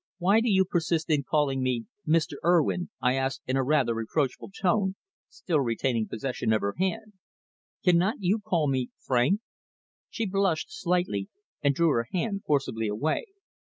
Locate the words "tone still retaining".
4.59-6.07